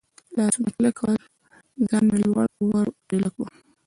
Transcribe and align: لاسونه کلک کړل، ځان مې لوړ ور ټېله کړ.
لاسونه 0.35 0.69
کلک 0.75 0.93
کړل، 0.99 1.17
ځان 1.89 2.03
مې 2.09 2.17
لوړ 2.23 2.47
ور 2.71 2.87
ټېله 3.07 3.29
کړ. 3.35 3.47